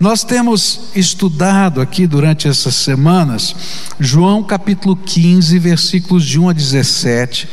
[0.00, 3.54] Nós temos estudado aqui durante essas semanas
[4.00, 7.46] João capítulo 15, versículos de 1 a 17,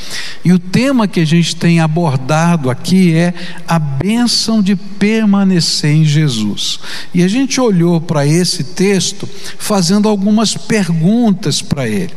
[0.46, 3.34] e o tema que a gente tem abordado aqui é
[3.68, 6.80] a bênção de permanecer em Jesus.
[7.14, 9.28] E a gente olhou para esse texto
[9.60, 12.14] fazendo algumas perguntas para ele.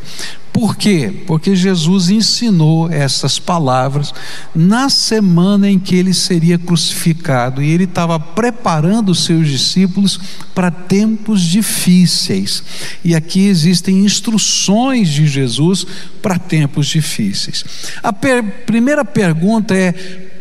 [0.60, 1.10] Por quê?
[1.26, 4.12] Porque Jesus ensinou essas palavras
[4.54, 10.20] na semana em que ele seria crucificado e ele estava preparando os seus discípulos
[10.54, 12.62] para tempos difíceis.
[13.02, 15.86] E aqui existem instruções de Jesus
[16.20, 17.64] para tempos difíceis.
[18.02, 19.94] A per primeira pergunta é: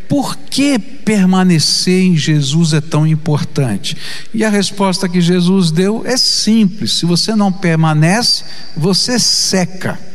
[0.10, 3.96] por que permanecer em Jesus é tão importante?
[4.34, 8.44] E a resposta que Jesus deu é simples: se você não permanece,
[8.76, 10.09] você seca.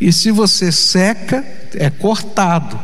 [0.00, 1.44] E se você seca,
[1.74, 2.78] é cortado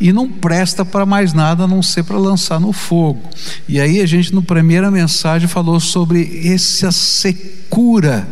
[0.00, 3.22] e não presta para mais nada a não ser para lançar no fogo.
[3.68, 8.28] E aí a gente, no primeira mensagem, falou sobre essa secura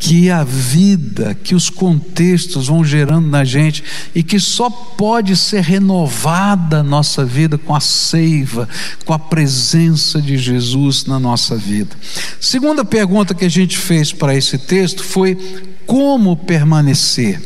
[0.00, 5.60] que a vida, que os contextos vão gerando na gente e que só pode ser
[5.60, 8.66] renovada a nossa vida com a seiva,
[9.04, 11.94] com a presença de Jesus na nossa vida.
[12.40, 15.36] Segunda pergunta que a gente fez para esse texto foi
[15.90, 17.40] como permanecer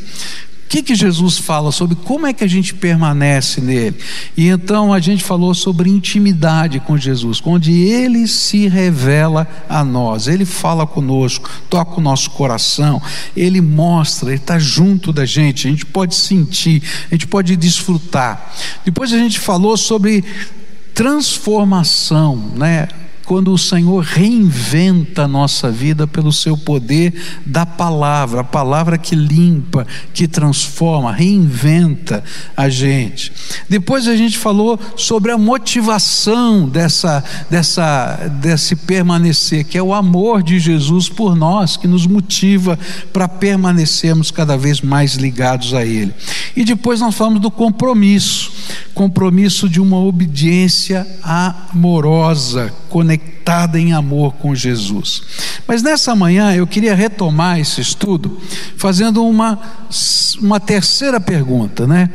[0.75, 3.97] que, que Jesus fala sobre como é que a gente permanece nele?
[4.37, 10.27] E então a gente falou sobre intimidade com Jesus, onde ele se revela a nós,
[10.27, 13.01] ele fala conosco, toca o nosso coração,
[13.37, 18.53] ele mostra, ele está junto da gente, a gente pode sentir, a gente pode desfrutar.
[18.85, 20.25] Depois a gente falou sobre
[20.93, 22.89] transformação, né?
[23.25, 29.15] Quando o Senhor reinventa a nossa vida pelo seu poder da palavra, a palavra que
[29.15, 32.23] limpa, que transforma, reinventa
[32.57, 33.33] a gente.
[33.69, 40.43] Depois a gente falou sobre a motivação dessa, dessa, desse permanecer, que é o amor
[40.43, 42.79] de Jesus por nós, que nos motiva
[43.13, 46.15] para permanecermos cada vez mais ligados a Ele.
[46.55, 48.53] E depois nós falamos do compromisso
[48.95, 53.14] compromisso de uma obediência amorosa, conectada
[53.79, 55.23] em amor com Jesus.
[55.67, 58.41] Mas nessa manhã eu queria retomar esse estudo
[58.77, 59.59] fazendo uma,
[60.41, 62.11] uma terceira pergunta, né?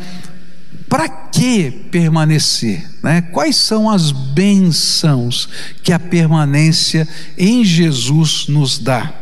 [0.90, 2.84] Para que permanecer?
[3.04, 3.22] Né?
[3.22, 5.48] Quais são as bênçãos
[5.84, 7.08] que a permanência
[7.38, 9.14] em Jesus nos dá?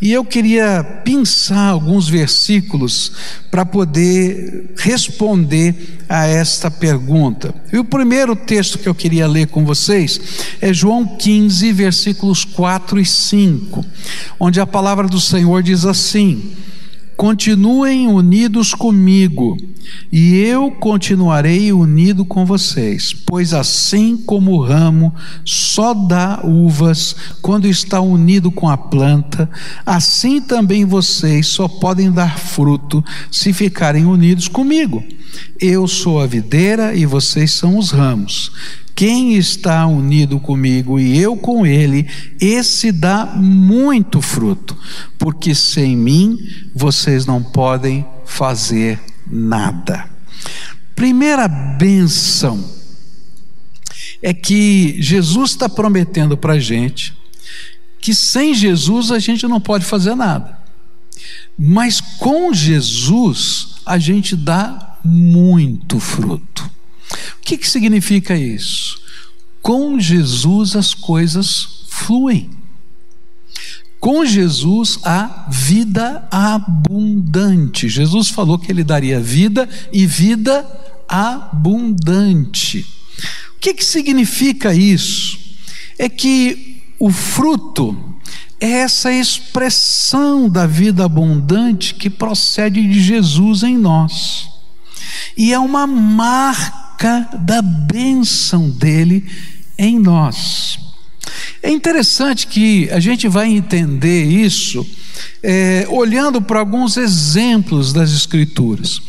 [0.00, 3.12] E eu queria pensar alguns versículos
[3.50, 7.54] para poder responder a esta pergunta.
[7.70, 10.18] E o primeiro texto que eu queria ler com vocês
[10.58, 13.84] é João 15, versículos 4 e 5,
[14.40, 16.50] onde a palavra do Senhor diz assim:
[17.20, 19.54] Continuem unidos comigo,
[20.10, 25.14] e eu continuarei unido com vocês, pois assim como o ramo
[25.44, 29.50] só dá uvas quando está unido com a planta,
[29.84, 35.04] assim também vocês só podem dar fruto se ficarem unidos comigo.
[35.60, 38.50] Eu sou a videira e vocês são os ramos.
[39.00, 42.06] Quem está unido comigo e eu com ele,
[42.38, 44.76] esse dá muito fruto,
[45.18, 46.36] porque sem mim
[46.74, 50.06] vocês não podem fazer nada.
[50.94, 52.62] Primeira benção
[54.20, 57.16] é que Jesus está prometendo para a gente
[58.02, 60.58] que sem Jesus a gente não pode fazer nada,
[61.58, 66.79] mas com Jesus a gente dá muito fruto.
[67.40, 69.00] O que, que significa isso?
[69.62, 72.50] Com Jesus as coisas fluem.
[73.98, 77.88] Com Jesus há vida abundante.
[77.88, 80.66] Jesus falou que ele daria vida e vida
[81.08, 82.86] abundante.
[83.56, 85.38] O que, que significa isso?
[85.98, 88.10] É que o fruto
[88.60, 94.48] é essa expressão da vida abundante que procede de Jesus em nós.
[95.36, 99.24] E é uma marca marca da bênção dele
[99.78, 100.78] em nós.
[101.62, 104.86] É interessante que a gente vai entender isso
[105.42, 109.00] é, olhando para alguns exemplos das Escrituras.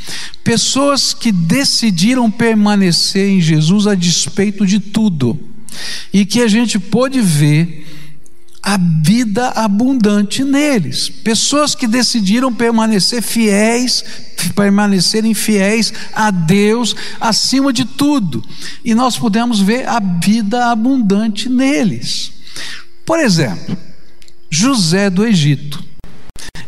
[0.44, 5.38] Pessoas que decidiram permanecer em Jesus a despeito de tudo,
[6.14, 7.88] e que a gente pôde ver
[8.64, 11.10] a vida abundante neles.
[11.10, 14.04] Pessoas que decidiram permanecer fiéis,
[14.56, 18.44] permanecerem fiéis a Deus acima de tudo.
[18.86, 22.32] E nós pudemos ver a vida abundante neles.
[23.06, 23.78] Por exemplo,
[24.50, 25.84] José do Egito.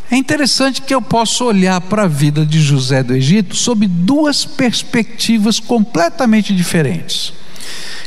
[0.10, 4.46] É interessante que eu possa olhar para a vida de José do Egito sob duas
[4.46, 7.34] perspectivas completamente diferentes.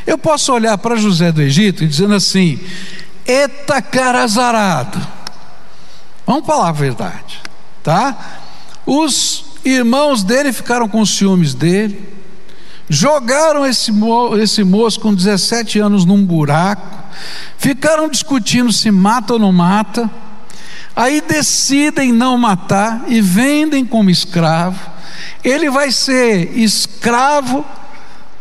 [0.06, 2.60] Eu posso olhar para José do Egito e dizendo assim:
[3.26, 5.00] Eita cara azarado.
[6.26, 7.40] Vamos falar a verdade,
[7.82, 8.16] tá?
[8.84, 12.08] Os irmãos dele ficaram com ciúmes dele,
[12.88, 16.98] jogaram esse, mo esse moço com 17 anos num buraco,
[17.58, 20.10] ficaram discutindo se mata ou não mata,
[20.94, 24.78] aí decidem não matar e vendem como escravo.
[25.42, 27.64] Ele vai ser escravo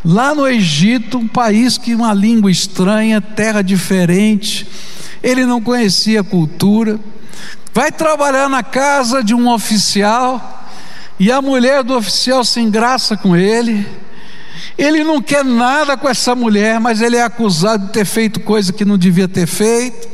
[0.06, 4.64] lá no Egito, um país que uma língua estranha, terra diferente,
[5.20, 7.00] ele não conhecia a cultura.
[7.74, 10.70] Vai trabalhar na casa de um oficial
[11.18, 13.84] e a mulher do oficial se engraça com ele.
[14.78, 18.72] Ele não quer nada com essa mulher, mas ele é acusado de ter feito coisa
[18.72, 20.08] que não devia ter feito.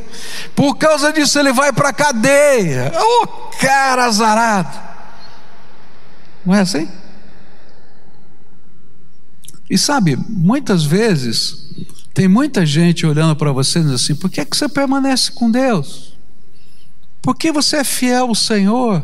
[0.57, 2.93] Por causa disso, ele vai para a cadeia.
[2.95, 3.27] Ô oh,
[3.61, 4.81] cara azarado!
[6.47, 6.89] Não é assim?
[9.73, 11.71] E sabe, muitas vezes,
[12.13, 15.51] tem muita gente olhando para você dizendo assim: por que, é que você permanece com
[15.51, 16.13] Deus?
[17.23, 19.03] Por que você é fiel ao Senhor?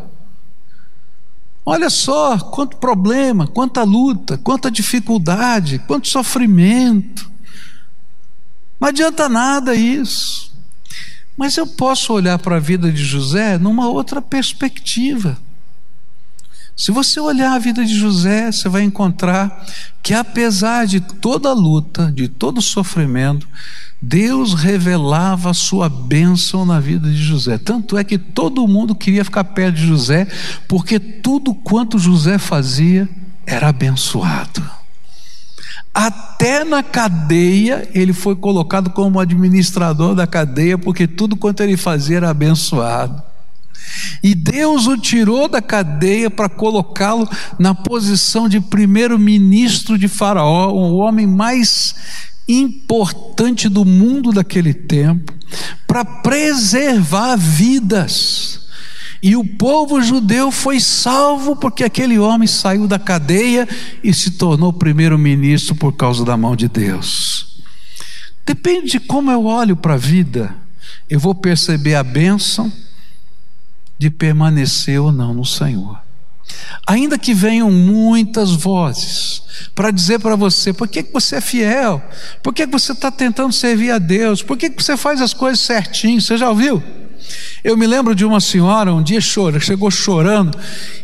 [1.65, 7.31] Olha só quanto problema, quanta luta, quanta dificuldade, quanto sofrimento.
[8.79, 10.53] Não adianta nada isso.
[11.35, 15.39] Mas eu posso olhar para a vida de José numa outra perspectiva.
[16.79, 19.67] Se você olhar a vida de José, você vai encontrar
[20.01, 23.49] que, apesar de toda a luta, de todo o sofrimento,
[24.01, 27.59] Deus revelava a sua bênção na vida de José.
[27.59, 30.29] Tanto é que todo mundo queria ficar perto de José,
[30.69, 33.09] porque tudo quanto José fazia
[33.45, 34.63] era abençoado.
[35.93, 42.19] Até na cadeia, ele foi colocado como administrador da cadeia, porque tudo quanto ele fazia
[42.19, 43.21] era abençoado.
[44.23, 47.29] E Deus o tirou da cadeia para colocá-lo
[47.59, 51.95] na posição de primeiro-ministro de Faraó, o homem mais
[52.49, 55.35] importante do mundo daquele tempo
[55.87, 58.61] para preservar vidas.
[59.23, 63.69] E o povo judeu foi salvo porque aquele homem saiu da cadeia
[64.03, 67.63] e se tornou primeiro-ministro por causa da mão de Deus.
[68.47, 70.55] Depende de como eu olho para a vida,
[71.11, 72.73] eu vou perceber a bênção
[73.99, 75.99] de permanecer ou não no Senhor.
[76.87, 79.43] Ainda que venham muitas vozes
[79.75, 82.03] para dizer para você por que, que você é fiel,
[82.43, 85.33] por que, que você está tentando servir a Deus, por que, que você faz as
[85.33, 86.83] coisas certinho, você já ouviu?
[87.63, 90.57] Eu me lembro de uma senhora, um dia chora, chegou chorando,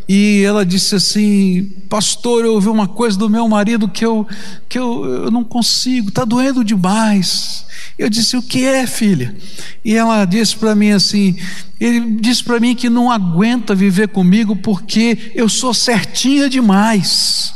[0.08, 4.26] e ela disse assim: Pastor, eu ouvi uma coisa do meu marido que eu,
[4.69, 7.67] que eu, eu não consigo, está doendo demais.
[7.99, 9.37] Eu disse: O que é, filha?
[9.85, 11.37] E ela disse para mim assim:
[11.81, 17.52] Ele disse para mim que não aguenta viver comigo porque eu sou certinha demais.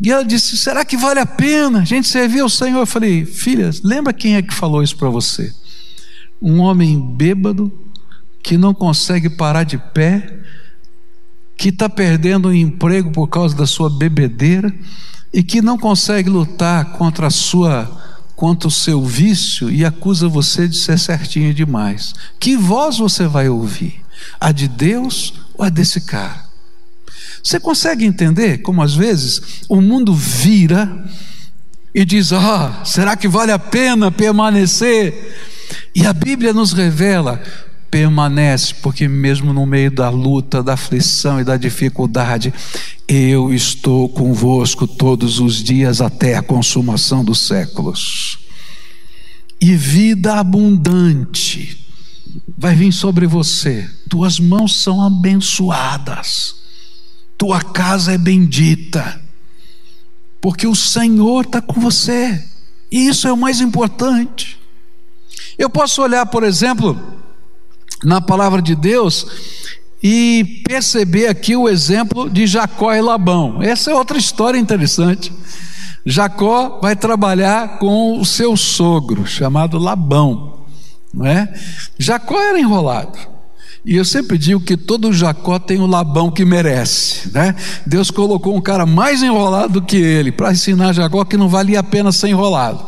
[0.00, 2.80] E ela disse: Será que vale a pena a gente servir ao Senhor?
[2.80, 5.52] Eu falei: Filha, lembra quem é que falou isso para você?
[6.40, 7.72] Um homem bêbado
[8.42, 10.38] que não consegue parar de pé,
[11.56, 14.72] que está perdendo o um emprego por causa da sua bebedeira
[15.32, 18.04] e que não consegue lutar contra a sua
[18.36, 22.14] contra o seu vício e acusa você de ser certinho demais.
[22.38, 24.04] Que voz você vai ouvir?
[24.38, 26.45] A de Deus ou a desse cara?
[27.46, 31.08] Você consegue entender como às vezes o mundo vira
[31.94, 35.38] e diz: Ah, será que vale a pena permanecer?
[35.94, 37.40] E a Bíblia nos revela:
[37.88, 42.52] permanece, porque mesmo no meio da luta, da aflição e da dificuldade,
[43.06, 48.40] eu estou convosco todos os dias até a consumação dos séculos.
[49.60, 51.78] E vida abundante
[52.58, 56.65] vai vir sobre você, tuas mãos são abençoadas,
[57.36, 59.20] tua casa é bendita,
[60.40, 62.42] porque o Senhor está com você,
[62.90, 64.58] e isso é o mais importante.
[65.58, 67.00] Eu posso olhar, por exemplo,
[68.04, 69.26] na palavra de Deus
[70.02, 73.62] e perceber aqui o exemplo de Jacó e Labão.
[73.62, 75.32] Essa é outra história interessante.
[76.04, 80.60] Jacó vai trabalhar com o seu sogro, chamado Labão,
[81.12, 81.52] não é?
[81.98, 83.35] Jacó era enrolado.
[83.86, 87.54] E eu sempre digo que todo Jacó tem o Labão que merece, né?
[87.86, 91.78] Deus colocou um cara mais enrolado do que ele para ensinar Jacó que não valia
[91.78, 92.84] a pena ser enrolado.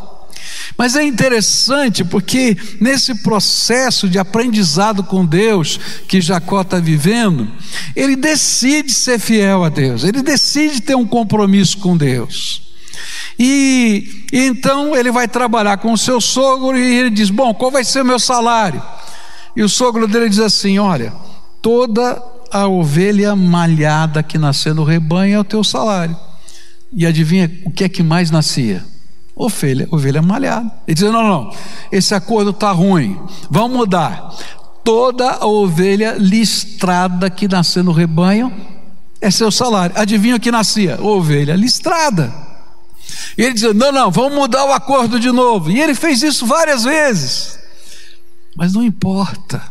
[0.77, 7.47] Mas é interessante porque nesse processo de aprendizado com Deus que Jacó está vivendo,
[7.95, 12.61] ele decide ser fiel a Deus, ele decide ter um compromisso com Deus.
[13.39, 17.71] E, e então ele vai trabalhar com o seu sogro e ele diz: Bom, qual
[17.71, 18.83] vai ser o meu salário?
[19.59, 21.11] E o sogro dele diz assim: Olha,
[21.61, 26.15] toda a ovelha malhada que nascer no rebanho é o teu salário.
[26.93, 28.85] E adivinha o que é que mais nascia?
[29.35, 30.71] ovelha, ovelha malhada.
[30.87, 31.53] Ele diz: não, não,
[31.91, 34.33] esse acordo está ruim, vamos mudar.
[34.81, 38.53] Toda a ovelha listrada que nasceu no rebanho
[39.19, 39.93] é seu salário.
[39.97, 40.97] Adivinha o que nascia?
[41.01, 42.33] Ovelha listrada.
[43.37, 45.69] E ele diz: não, não, vamos mudar o acordo de novo.
[45.69, 47.58] E ele fez isso várias vezes.
[48.55, 49.61] Mas não importa.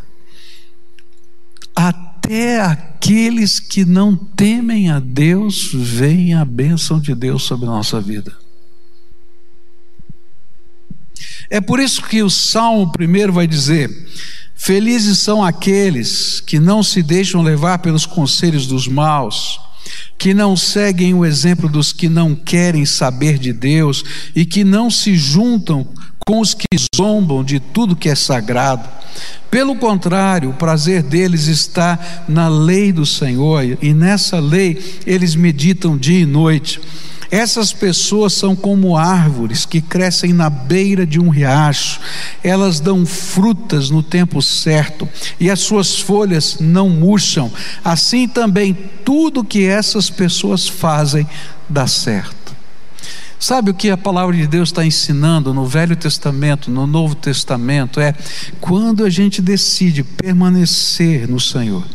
[1.75, 8.01] Até aqueles que não temem a Deus, vem a bênção de Deus sobre a nossa
[8.01, 8.35] vida.
[11.49, 13.89] É por isso que o Salmo primeiro vai dizer:
[14.55, 19.59] Felizes são aqueles que não se deixam levar pelos conselhos dos maus,
[20.17, 24.03] que não seguem o exemplo dos que não querem saber de Deus
[24.35, 25.87] e que não se juntam
[26.29, 28.87] com os que zombam de tudo que é sagrado.
[29.49, 35.97] Pelo contrário, o prazer deles está na lei do Senhor, e nessa lei eles meditam
[35.97, 36.79] dia e noite.
[37.31, 41.99] Essas pessoas são como árvores que crescem na beira de um riacho,
[42.43, 45.09] elas dão frutas no tempo certo
[45.39, 47.51] e as suas folhas não murcham.
[47.83, 51.27] Assim também tudo que essas pessoas fazem
[51.67, 52.38] dá certo.
[53.39, 58.01] Sabe o que a palavra de Deus está ensinando no Velho Testamento, no Novo Testamento?
[58.01, 58.13] É
[58.59, 61.85] quando a gente decide permanecer no Senhor.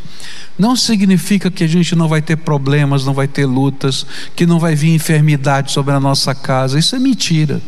[0.58, 4.58] Não significa que a gente não vai ter problemas, não vai ter lutas, que não
[4.58, 6.78] vai vir enfermidade sobre a nossa casa.
[6.78, 7.60] Isso é mentira.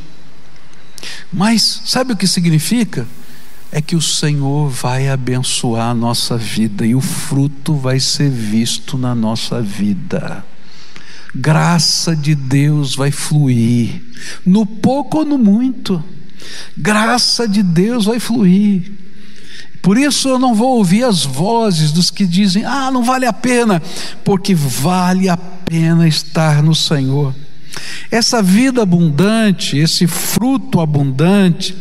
[1.31, 3.07] Mas sabe o que significa?
[3.71, 8.97] É que o Senhor vai abençoar a nossa vida e o fruto vai ser visto
[8.97, 10.43] na nossa vida
[11.37, 14.03] graça de Deus vai fluir,
[14.45, 16.03] no pouco ou no muito,
[16.77, 18.93] graça de Deus vai fluir.
[19.83, 23.33] Por isso eu não vou ouvir as vozes dos que dizem: ah, não vale a
[23.33, 23.81] pena,
[24.25, 27.35] porque vale a pena estar no Senhor.
[28.11, 31.77] Essa vida abundante, esse fruto abundante,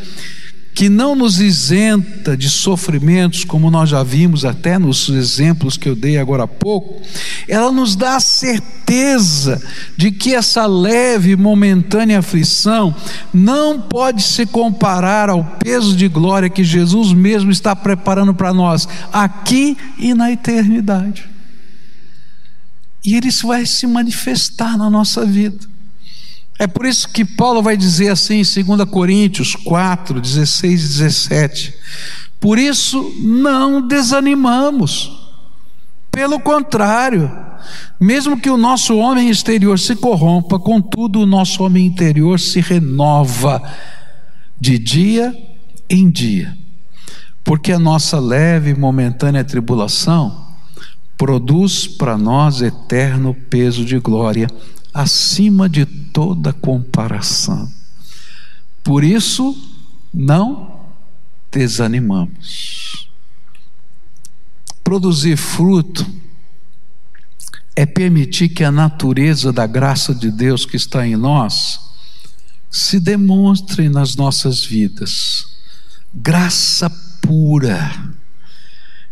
[0.76, 5.96] que não nos isenta de sofrimentos, como nós já vimos até nos exemplos que eu
[5.96, 7.02] dei agora há pouco,
[7.48, 9.64] ela nos dá a certeza
[9.96, 12.94] de que essa leve e momentânea aflição
[13.34, 18.86] não pode se comparar ao peso de glória que Jesus mesmo está preparando para nós,
[19.14, 21.24] aqui e na eternidade.
[23.02, 25.75] E ele vai se manifestar na nossa vida.
[26.58, 31.74] É por isso que Paulo vai dizer assim em 2 Coríntios 4, 16 e 17:
[32.40, 35.12] Por isso não desanimamos,
[36.10, 37.30] pelo contrário,
[38.00, 43.62] mesmo que o nosso homem exterior se corrompa, contudo o nosso homem interior se renova
[44.60, 45.36] de dia
[45.90, 46.58] em dia,
[47.44, 50.46] porque a nossa leve e momentânea tribulação
[51.18, 54.48] produz para nós eterno peso de glória
[54.96, 57.70] acima de toda comparação.
[58.82, 59.54] Por isso,
[60.14, 60.86] não
[61.52, 63.10] desanimamos.
[64.82, 66.10] Produzir fruto
[67.76, 71.78] é permitir que a natureza da graça de Deus que está em nós
[72.72, 75.58] se demonstre nas nossas vidas.
[76.14, 76.90] Graça
[77.22, 78.14] pura.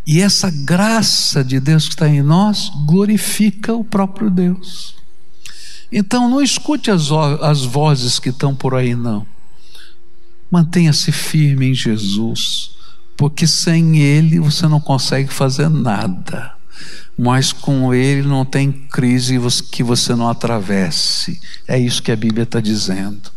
[0.06, 5.03] E essa graça de Deus que está em nós glorifica o próprio Deus.
[5.96, 9.24] Então não escute as, as vozes que estão por aí, não.
[10.50, 12.72] Mantenha-se firme em Jesus,
[13.16, 16.52] porque sem Ele você não consegue fazer nada.
[17.16, 19.38] Mas com Ele não tem crise
[19.70, 21.40] que você não atravesse.
[21.68, 23.30] É isso que a Bíblia está dizendo.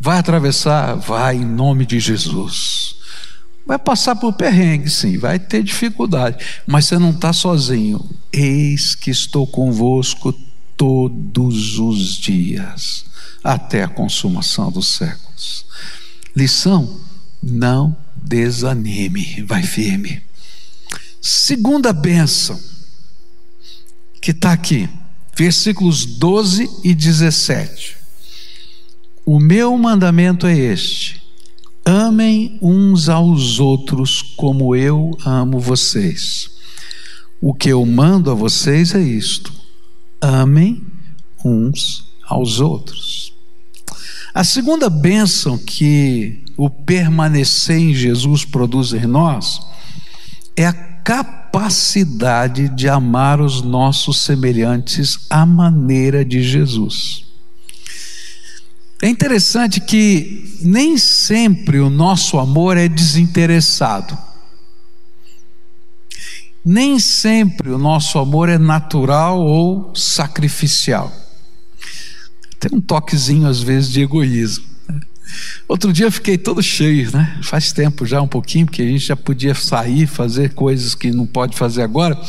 [0.00, 0.96] Vai atravessar?
[0.96, 2.96] Vai, em nome de Jesus.
[3.64, 8.04] Vai passar por perrengue, sim, vai ter dificuldade, mas você não está sozinho.
[8.32, 10.34] Eis que estou convosco
[10.80, 13.04] todos os dias,
[13.44, 15.66] até a consumação dos séculos.
[16.34, 16.98] Lição:
[17.42, 20.22] não desanime, vai firme.
[21.20, 22.58] Segunda bênção,
[24.22, 24.88] que está aqui,
[25.36, 27.98] versículos 12 e 17.
[29.26, 31.22] O meu mandamento é este:
[31.84, 36.48] amem uns aos outros como eu amo vocês.
[37.38, 39.59] O que eu mando a vocês é isto:
[40.20, 40.82] amem
[41.44, 43.32] uns aos outros.
[44.32, 49.60] A segunda bênção que o permanecer em Jesus produz em nós
[50.56, 57.24] é a capacidade de amar os nossos semelhantes à maneira de Jesus.
[59.02, 64.16] É interessante que nem sempre o nosso amor é desinteressado.
[66.64, 71.12] Nem sempre o nosso amor é natural ou sacrificial.
[72.58, 74.64] Tem um toquezinho, às vezes, de egoísmo.
[75.68, 77.38] Outro dia eu fiquei todo cheio, né?
[77.42, 81.26] Faz tempo já um pouquinho, porque a gente já podia sair, fazer coisas que não
[81.26, 82.20] pode fazer agora.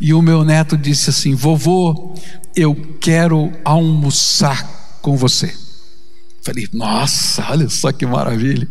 [0.00, 2.14] E o meu neto disse assim: Vovô,
[2.54, 5.54] eu quero almoçar com você.
[6.42, 8.68] Falei, nossa, olha só que maravilha.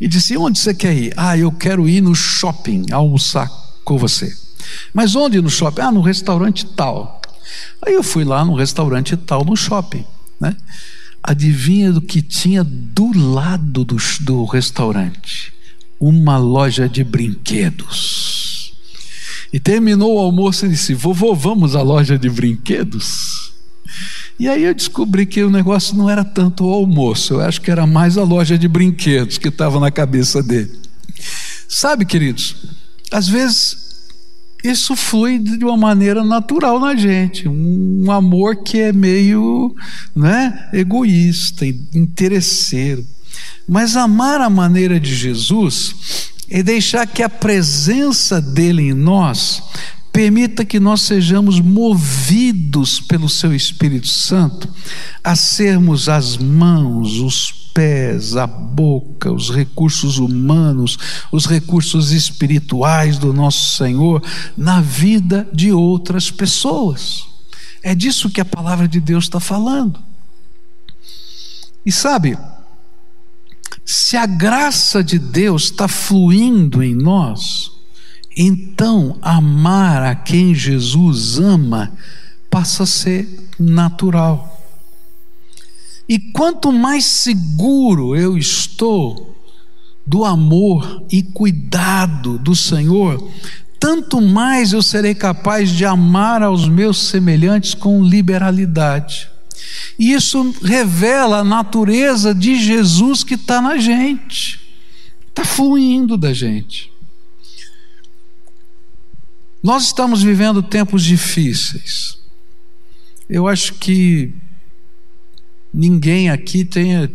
[0.00, 1.14] E disse: onde você quer ir?
[1.16, 3.48] Ah, eu quero ir no shopping almoçar
[3.84, 4.36] com você.
[4.92, 5.80] Mas onde no shopping?
[5.80, 7.20] Ah, no restaurante tal.
[7.82, 10.04] Aí eu fui lá no restaurante tal, no shopping,
[10.40, 10.56] né?
[11.22, 15.52] Adivinha do que tinha do lado do, do restaurante?
[15.98, 18.72] Uma loja de brinquedos.
[19.52, 23.52] E terminou o almoço e disse: Vovô, vamos à loja de brinquedos?
[24.38, 27.70] E aí eu descobri que o negócio não era tanto o almoço, eu acho que
[27.70, 30.72] era mais a loja de brinquedos que estava na cabeça dele.
[31.68, 32.56] Sabe, queridos,
[33.10, 33.89] às vezes
[34.62, 39.74] isso flui de uma maneira natural na gente, um amor que é meio
[40.14, 41.64] né, egoísta,
[41.94, 43.04] interesseiro.
[43.68, 49.62] Mas amar a maneira de Jesus é deixar que a presença dele em nós
[50.20, 54.68] Permita que nós sejamos movidos pelo Seu Espírito Santo
[55.24, 60.98] a sermos as mãos, os pés, a boca, os recursos humanos,
[61.32, 64.22] os recursos espirituais do nosso Senhor
[64.58, 67.24] na vida de outras pessoas.
[67.82, 69.98] É disso que a palavra de Deus está falando.
[71.86, 72.36] E sabe,
[73.86, 77.79] se a graça de Deus está fluindo em nós,
[78.36, 81.92] então amar a quem Jesus ama
[82.48, 84.58] passa a ser natural.
[86.08, 89.36] E quanto mais seguro eu estou
[90.06, 93.30] do amor e cuidado do Senhor,
[93.78, 99.30] tanto mais eu serei capaz de amar aos meus semelhantes com liberalidade.
[99.98, 104.60] E isso revela a natureza de Jesus que está na gente,
[105.28, 106.90] está fluindo da gente.
[109.62, 112.18] Nós estamos vivendo tempos difíceis.
[113.28, 114.34] Eu acho que
[115.72, 117.10] ninguém aqui tenha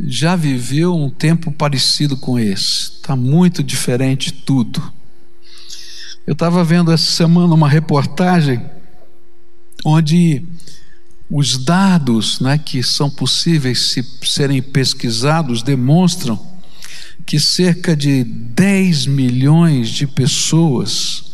[0.00, 2.92] já viveu um tempo parecido com esse.
[2.92, 4.92] Está muito diferente tudo.
[6.26, 8.64] Eu estava vendo essa semana uma reportagem
[9.84, 10.44] onde
[11.30, 16.51] os dados né, que são possíveis se, serem pesquisados demonstram
[17.26, 21.32] que cerca de 10 milhões de pessoas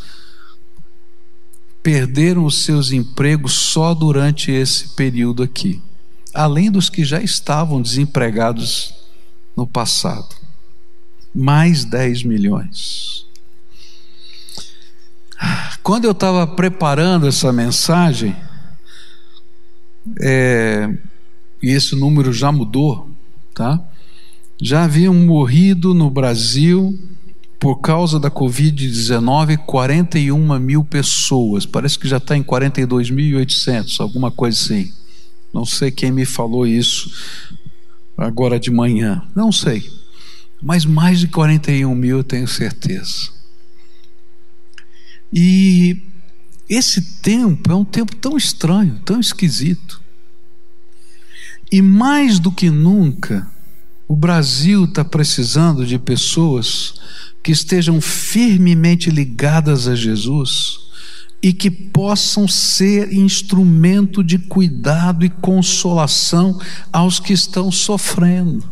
[1.83, 5.83] perderam os seus empregos só durante esse período aqui,
[6.35, 8.95] além dos que já estavam desempregados
[9.57, 10.37] no passado.
[11.35, 13.27] Mais 10 milhões.
[15.83, 18.37] Quando eu estava preparando essa mensagem,
[20.21, 20.95] é,
[21.63, 23.09] e esse número já mudou,
[23.55, 23.83] tá?
[24.61, 26.99] Já haviam morrido no Brasil
[27.61, 31.65] por causa da Covid-19 41 mil pessoas.
[31.67, 34.93] Parece que já está em 42.800, alguma coisa assim.
[35.53, 37.11] Não sei quem me falou isso
[38.17, 39.23] agora de manhã.
[39.35, 39.89] Não sei.
[40.61, 43.31] Mas mais de 41 mil eu tenho certeza.
[45.33, 46.03] E
[46.69, 50.01] esse tempo é um tempo tão estranho, tão esquisito.
[51.71, 53.47] E mais do que nunca,
[54.09, 56.95] o Brasil está precisando de pessoas
[57.43, 60.89] que estejam firmemente ligadas a Jesus
[61.43, 66.59] e que possam ser instrumento de cuidado e consolação
[66.91, 68.69] aos que estão sofrendo.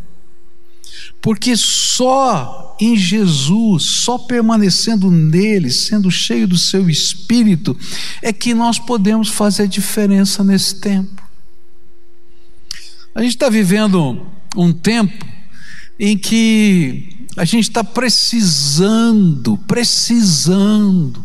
[1.21, 7.77] Porque só em Jesus, só permanecendo nele, sendo cheio do seu espírito,
[8.23, 11.23] é que nós podemos fazer diferença nesse tempo.
[13.15, 15.25] A gente está vivendo um tempo
[15.99, 21.25] em que a gente está precisando, precisando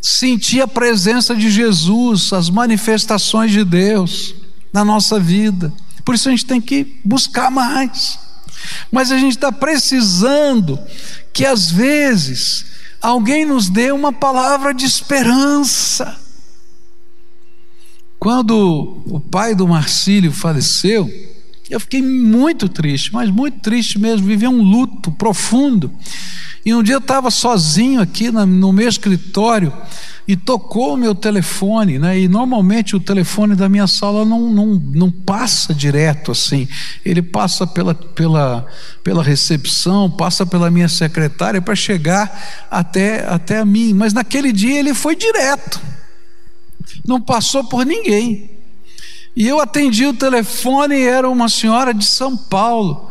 [0.00, 4.34] sentir a presença de Jesus, as manifestações de Deus
[4.72, 5.72] na nossa vida.
[6.04, 8.18] Por isso a gente tem que buscar mais.
[8.90, 10.78] Mas a gente está precisando
[11.32, 12.64] que às vezes
[13.00, 16.18] alguém nos dê uma palavra de esperança.
[18.18, 21.10] Quando o pai do Marcílio faleceu,
[21.72, 25.90] eu fiquei muito triste, mas muito triste mesmo, vivi um luto profundo.
[26.64, 29.72] E um dia eu estava sozinho aqui no meu escritório
[30.28, 32.20] e tocou o meu telefone, né?
[32.20, 36.68] E normalmente o telefone da minha sala não, não, não passa direto assim,
[37.04, 38.66] ele passa pela, pela,
[39.02, 43.94] pela recepção, passa pela minha secretária para chegar até, até a mim.
[43.94, 45.80] Mas naquele dia ele foi direto,
[47.02, 48.51] não passou por ninguém.
[49.34, 53.10] E eu atendi o telefone e era uma senhora de São Paulo.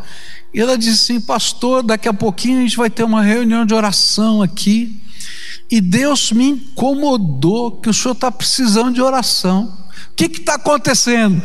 [0.53, 3.73] E ela disse assim: Pastor, daqui a pouquinho a gente vai ter uma reunião de
[3.73, 5.01] oração aqui.
[5.69, 9.73] E Deus me incomodou que o senhor está precisando de oração.
[10.11, 11.41] O que está acontecendo?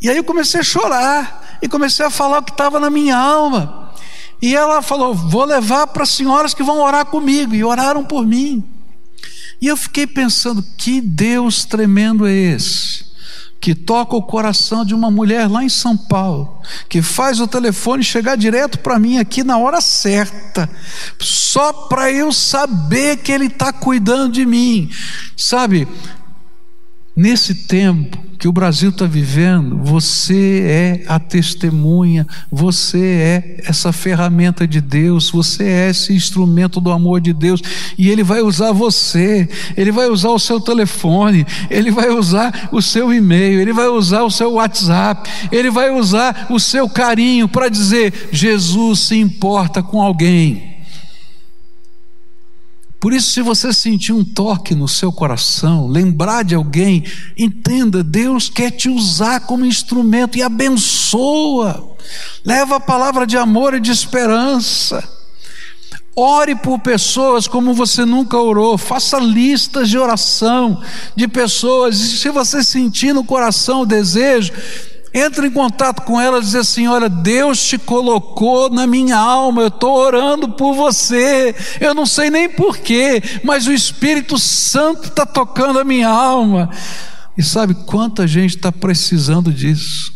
[0.00, 3.16] E aí eu comecei a chorar e comecei a falar o que estava na minha
[3.16, 3.92] alma.
[4.40, 7.54] E ela falou: Vou levar para as senhoras que vão orar comigo.
[7.54, 8.64] E oraram por mim.
[9.60, 13.04] E eu fiquei pensando: que Deus tremendo é esse?
[13.60, 18.04] Que toca o coração de uma mulher lá em São Paulo, que faz o telefone
[18.04, 20.68] chegar direto para mim aqui na hora certa,
[21.18, 24.90] só para eu saber que Ele está cuidando de mim,
[25.36, 25.88] sabe?
[27.16, 34.66] Nesse tempo que o Brasil está vivendo, você é a testemunha, você é essa ferramenta
[34.66, 37.62] de Deus, você é esse instrumento do amor de Deus,
[37.96, 42.82] e Ele vai usar você, Ele vai usar o seu telefone, Ele vai usar o
[42.82, 47.68] seu e-mail, Ele vai usar o seu WhatsApp, Ele vai usar o seu carinho para
[47.68, 50.73] dizer: Jesus se importa com alguém.
[53.04, 57.04] Por isso, se você sentir um toque no seu coração, lembrar de alguém,
[57.36, 61.96] entenda: Deus quer te usar como instrumento e abençoa.
[62.42, 65.06] Leva a palavra de amor e de esperança.
[66.16, 70.80] Ore por pessoas como você nunca orou, faça listas de oração
[71.14, 74.50] de pessoas, e se você sentir no coração o desejo,
[75.14, 79.62] Entra em contato com ela e diz assim: Olha, Deus te colocou na minha alma,
[79.62, 81.54] eu estou orando por você.
[81.80, 86.68] Eu não sei nem porquê, mas o Espírito Santo está tocando a minha alma.
[87.38, 90.12] E sabe quanta gente está precisando disso?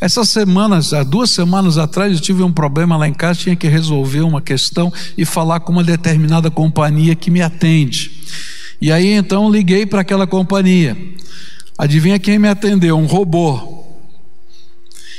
[0.00, 3.68] Essas semanas, há duas semanas atrás, eu tive um problema lá em casa, tinha que
[3.68, 8.10] resolver uma questão e falar com uma determinada companhia que me atende.
[8.80, 10.96] E aí então liguei para aquela companhia.
[11.78, 12.96] Adivinha quem me atendeu?
[12.96, 13.84] Um robô.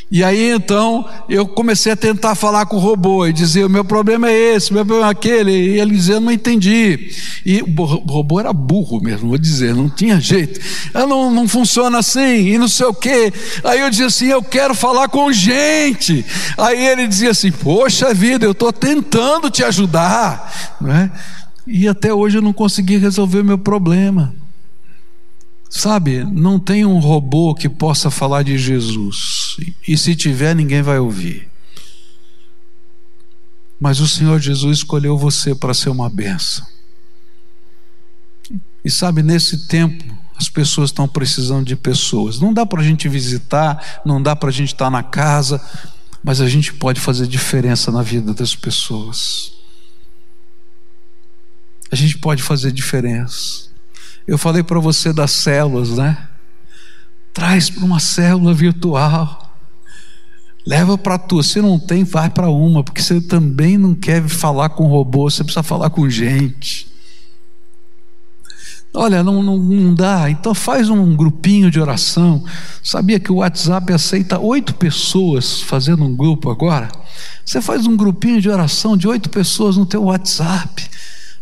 [0.09, 3.83] E aí então eu comecei a tentar falar com o robô e dizer: o meu
[3.83, 5.51] problema é esse, o meu problema é aquele.
[5.51, 7.11] E ele dizia: eu não entendi.
[7.45, 10.61] E o robô era burro mesmo, vou dizer, não tinha jeito.
[10.93, 13.33] Ah, não, não funciona assim, e não sei o quê.
[13.65, 16.25] Aí eu dizia assim: eu quero falar com gente.
[16.57, 20.77] Aí ele dizia assim: poxa vida, eu estou tentando te ajudar.
[20.79, 21.11] Não é?
[21.67, 24.33] E até hoje eu não consegui resolver o meu problema.
[25.69, 30.97] Sabe, não tem um robô que possa falar de Jesus, e se tiver, ninguém vai
[30.97, 31.49] ouvir.
[33.79, 36.65] Mas o Senhor Jesus escolheu você para ser uma benção.
[38.83, 40.03] E sabe, nesse tempo,
[40.37, 42.39] as pessoas estão precisando de pessoas.
[42.39, 45.61] Não dá para a gente visitar, não dá para a gente estar na casa,
[46.23, 49.53] mas a gente pode fazer diferença na vida das pessoas.
[51.91, 53.66] A gente pode fazer diferença.
[54.27, 56.27] Eu falei para você das células, né?
[57.33, 59.55] Traz para uma célula virtual.
[60.65, 61.41] Leva para tu.
[61.41, 65.43] Se não tem, vai para uma, porque você também não quer falar com robô, você
[65.43, 66.87] precisa falar com gente.
[68.93, 72.43] Olha, não, não, não dá, então faz um grupinho de oração.
[72.81, 76.89] Sabia que o WhatsApp aceita oito pessoas fazendo um grupo agora?
[77.45, 80.89] Você faz um grupinho de oração de oito pessoas no teu WhatsApp.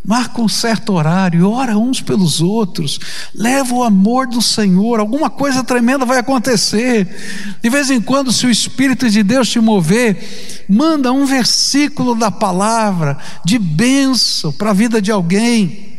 [0.06, 3.00] Marca um certo horário, ora uns pelos outros,
[3.34, 7.58] leva o amor do Senhor, alguma coisa tremenda vai acontecer.
[7.62, 12.30] De vez em quando, se o Espírito de Deus te mover, manda um versículo da
[12.30, 15.96] palavra de bênção para a vida de alguém.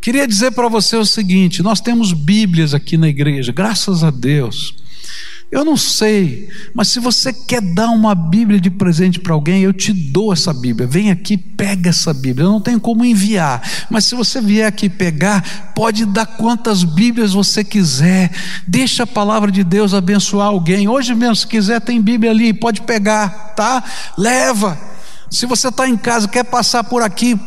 [0.00, 4.74] Queria dizer para você o seguinte: nós temos Bíblias aqui na igreja, graças a Deus.
[5.52, 9.72] Eu não sei, mas se você quer dar uma Bíblia de presente para alguém, eu
[9.74, 10.86] te dou essa Bíblia.
[10.88, 12.46] Vem aqui, pega essa Bíblia.
[12.46, 13.60] Eu não tenho como enviar,
[13.90, 18.30] mas se você vier aqui pegar, pode dar quantas Bíblias você quiser.
[18.66, 20.88] Deixa a palavra de Deus abençoar alguém.
[20.88, 23.84] Hoje mesmo, se quiser, tem Bíblia ali, pode pegar, tá?
[24.16, 24.80] Leva.
[25.32, 27.40] Se você está em casa, quer passar por aqui,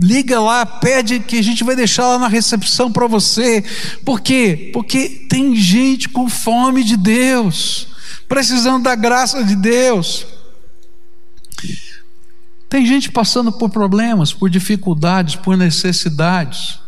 [0.00, 3.64] liga lá, pede que a gente vai deixar lá na recepção para você.
[4.04, 4.70] Por quê?
[4.74, 7.86] Porque tem gente com fome de Deus,
[8.28, 10.26] precisando da graça de Deus.
[12.68, 16.80] Tem gente passando por problemas, por dificuldades, por necessidades.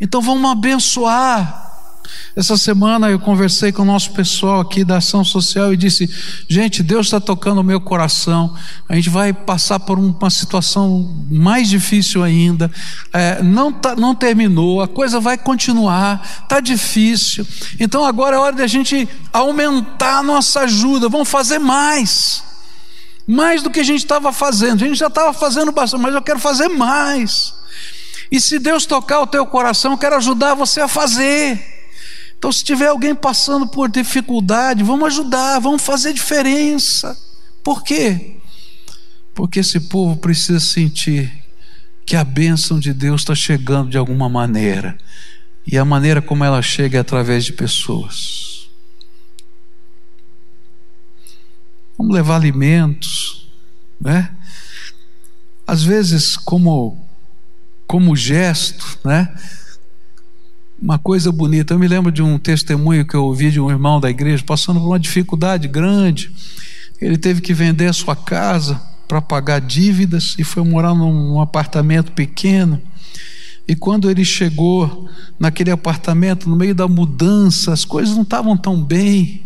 [0.00, 1.71] Então vamos abençoar.
[2.34, 6.08] Essa semana eu conversei com o nosso pessoal aqui da ação social e disse:
[6.48, 8.56] gente, Deus está tocando o meu coração.
[8.88, 12.70] A gente vai passar por uma situação mais difícil ainda.
[13.12, 16.42] É, não, tá, não terminou, a coisa vai continuar.
[16.42, 17.46] Está difícil.
[17.78, 21.08] Então agora é hora de a gente aumentar a nossa ajuda.
[21.08, 22.42] Vamos fazer mais.
[23.26, 24.82] Mais do que a gente estava fazendo.
[24.82, 27.54] A gente já estava fazendo bastante, mas eu quero fazer mais.
[28.30, 31.71] E se Deus tocar o teu coração, eu quero ajudar você a fazer.
[32.42, 37.16] Então, se tiver alguém passando por dificuldade, vamos ajudar, vamos fazer diferença.
[37.62, 38.38] Por quê?
[39.32, 41.32] Porque esse povo precisa sentir
[42.04, 44.98] que a bênção de Deus está chegando de alguma maneira.
[45.64, 48.68] E a maneira como ela chega é através de pessoas.
[51.96, 53.48] Vamos levar alimentos,
[54.00, 54.34] né?
[55.64, 57.06] Às vezes, como,
[57.86, 59.32] como gesto, né?
[60.82, 61.74] Uma coisa bonita.
[61.74, 64.80] Eu me lembro de um testemunho que eu ouvi de um irmão da igreja passando
[64.80, 66.28] por uma dificuldade grande.
[67.00, 72.10] Ele teve que vender a sua casa para pagar dívidas e foi morar num, apartamento
[72.10, 72.82] pequeno.
[73.68, 78.82] E quando ele chegou naquele apartamento, no meio da mudança, as coisas não estavam tão
[78.82, 79.44] bem.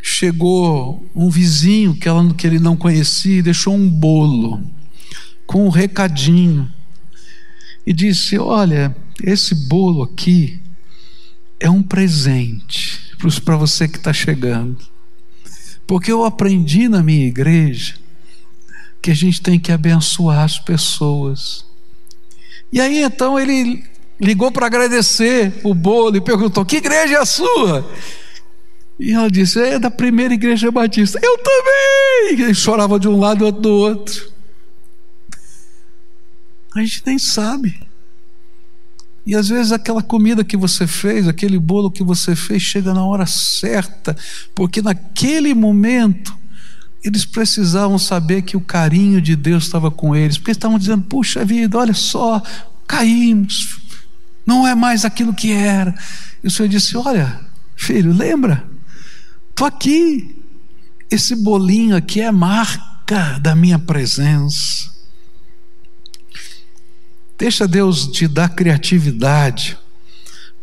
[0.00, 4.62] Chegou um vizinho que ele não conhecia e deixou um bolo
[5.48, 6.70] com um recadinho.
[7.86, 10.60] E disse: Olha, esse bolo aqui
[11.60, 13.00] é um presente
[13.44, 14.78] para você que está chegando.
[15.86, 17.94] Porque eu aprendi na minha igreja
[19.00, 21.64] que a gente tem que abençoar as pessoas.
[22.72, 23.84] E aí então ele
[24.20, 27.90] ligou para agradecer o bolo e perguntou: Que igreja é a sua?
[28.98, 31.18] E ela disse: É da primeira igreja batista.
[31.22, 32.44] Eu também!
[32.44, 34.33] Ele chorava de um lado e do outro.
[36.74, 37.80] A gente nem sabe.
[39.26, 43.04] E às vezes aquela comida que você fez, aquele bolo que você fez, chega na
[43.04, 44.16] hora certa,
[44.54, 46.36] porque naquele momento
[47.02, 51.44] eles precisavam saber que o carinho de Deus estava com eles, porque estavam dizendo: puxa
[51.44, 52.42] vida, olha só,
[52.86, 53.78] caímos,
[54.46, 55.94] não é mais aquilo que era.
[56.42, 57.40] E o Senhor disse: olha,
[57.76, 58.64] filho, lembra?
[59.50, 60.42] Estou aqui,
[61.10, 64.93] esse bolinho aqui é marca da minha presença.
[67.44, 69.76] Deixa Deus te dar criatividade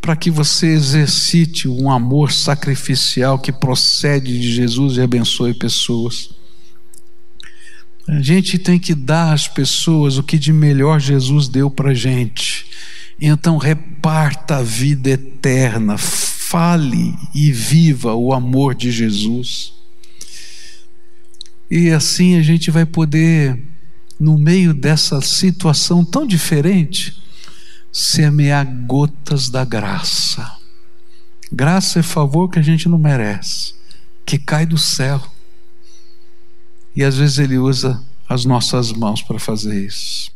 [0.01, 6.31] para que você exercite um amor sacrificial que procede de Jesus e abençoe pessoas.
[8.07, 11.93] A gente tem que dar às pessoas o que de melhor Jesus deu para a
[11.93, 12.65] gente.
[13.21, 19.71] Então, reparta a vida eterna, fale e viva o amor de Jesus.
[21.69, 23.70] E assim a gente vai poder,
[24.21, 27.19] no meio dessa situação tão diferente,
[27.91, 30.59] semear gotas da graça.
[31.51, 33.73] Graça é favor que a gente não merece,
[34.23, 35.19] que cai do céu.
[36.95, 40.31] E às vezes Ele usa as nossas mãos para fazer isso.